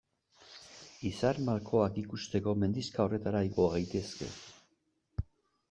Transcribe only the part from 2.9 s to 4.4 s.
horretara igo gaitezke.